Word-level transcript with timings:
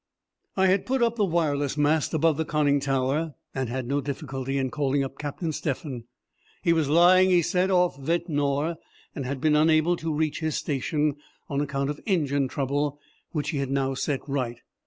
I 0.57 0.65
had 0.65 0.87
put 0.87 1.03
up 1.03 1.15
the 1.15 1.25
wireless 1.25 1.77
mast 1.77 2.11
above 2.15 2.35
the 2.37 2.43
conning 2.43 2.79
tower, 2.79 3.35
and 3.53 3.69
had 3.69 3.85
no 3.85 4.01
difficulty 4.01 4.57
in 4.57 4.71
calling 4.71 5.03
up 5.03 5.19
Captain 5.19 5.51
Stephan. 5.51 6.05
He 6.63 6.73
was 6.73 6.89
lying, 6.89 7.29
he 7.29 7.43
said, 7.43 7.69
off 7.69 7.97
Ventnor 7.99 8.77
and 9.13 9.27
had 9.27 9.39
been 9.39 9.55
unable 9.55 9.95
to 9.97 10.11
reach 10.11 10.39
his 10.39 10.55
station, 10.55 11.17
on 11.49 11.61
account 11.61 11.91
of 11.91 12.01
engine 12.07 12.47
trouble, 12.47 12.97
which 13.31 13.51
he 13.51 13.59
had 13.59 13.69
now 13.69 13.93
set 13.93 14.21
right. 14.27 14.57